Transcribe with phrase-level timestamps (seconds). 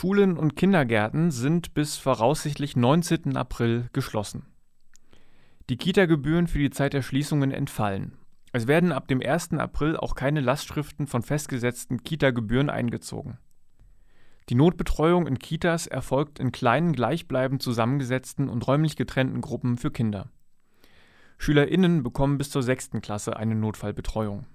[0.00, 3.36] Schulen und Kindergärten sind bis voraussichtlich 19.
[3.36, 4.46] April geschlossen.
[5.68, 8.16] Die Kita-Gebühren für die Zeit der Schließungen entfallen.
[8.50, 9.52] Es werden ab dem 1.
[9.58, 13.36] April auch keine Lastschriften von festgesetzten Kita-Gebühren eingezogen.
[14.48, 20.30] Die Notbetreuung in Kitas erfolgt in kleinen, gleichbleibend zusammengesetzten und räumlich getrennten Gruppen für Kinder.
[21.36, 23.02] SchülerInnen bekommen bis zur 6.
[23.02, 24.46] Klasse eine Notfallbetreuung.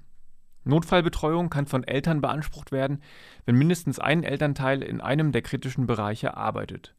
[0.66, 3.02] Notfallbetreuung kann von Eltern beansprucht werden,
[3.46, 6.96] wenn mindestens ein Elternteil in einem der kritischen Bereiche arbeitet.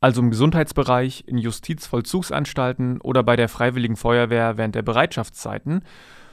[0.00, 5.84] Also im Gesundheitsbereich, in Justizvollzugsanstalten oder bei der Freiwilligen Feuerwehr während der Bereitschaftszeiten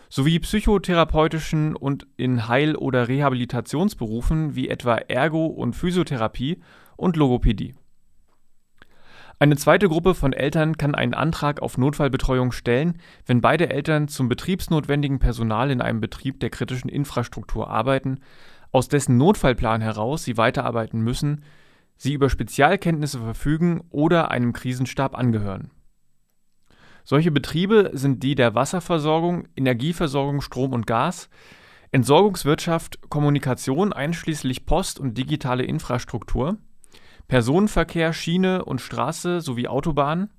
[0.10, 6.62] sowie psychotherapeutischen und in Heil- oder Rehabilitationsberufen wie etwa Ergo- und Physiotherapie
[6.96, 7.76] und Logopädie.
[9.40, 14.30] Eine zweite Gruppe von Eltern kann einen Antrag auf Notfallbetreuung stellen, wenn beide Eltern zum
[14.30, 18.20] betriebsnotwendigen Personal in einem Betrieb der kritischen Infrastruktur arbeiten,
[18.72, 21.44] aus dessen Notfallplan heraus sie weiterarbeiten müssen,
[21.98, 25.70] sie über Spezialkenntnisse verfügen oder einem Krisenstab angehören.
[27.04, 31.30] Solche Betriebe sind die der Wasserversorgung, Energieversorgung, Strom und Gas,
[31.92, 36.58] Entsorgungswirtschaft, Kommunikation einschließlich Post und digitale Infrastruktur,
[37.28, 40.30] Personenverkehr, Schiene und Straße sowie Autobahn,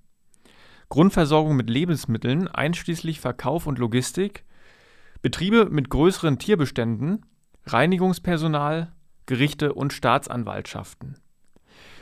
[0.88, 4.44] Grundversorgung mit Lebensmitteln einschließlich Verkauf und Logistik,
[5.20, 7.26] Betriebe mit größeren Tierbeständen,
[7.66, 8.92] Reinigungspersonal,
[9.26, 11.18] Gerichte und Staatsanwaltschaften.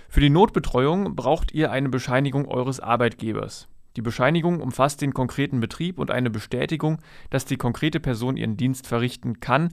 [0.09, 3.67] Für die Notbetreuung braucht ihr eine Bescheinigung eures Arbeitgebers.
[3.97, 6.99] Die Bescheinigung umfasst den konkreten Betrieb und eine Bestätigung,
[7.31, 9.73] dass die konkrete Person ihren Dienst verrichten kann,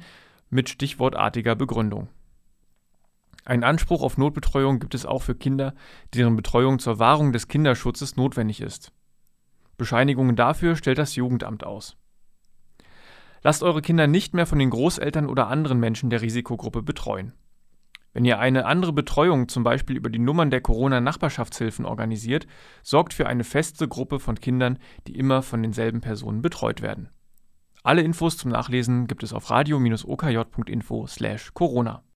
[0.50, 2.08] mit stichwortartiger Begründung.
[3.46, 5.74] Einen Anspruch auf Notbetreuung gibt es auch für Kinder,
[6.14, 8.92] deren Betreuung zur Wahrung des Kinderschutzes notwendig ist.
[9.78, 11.98] Bescheinigungen dafür stellt das Jugendamt aus.
[13.42, 17.34] Lasst eure Kinder nicht mehr von den Großeltern oder anderen Menschen der Risikogruppe betreuen.
[18.14, 22.46] Wenn ihr eine andere Betreuung zum Beispiel über die Nummern der Corona-Nachbarschaftshilfen organisiert,
[22.84, 24.78] sorgt für eine feste Gruppe von Kindern,
[25.08, 27.09] die immer von denselben Personen betreut werden.
[27.82, 32.03] Alle Infos zum Nachlesen gibt es auf radio-okj.info/corona.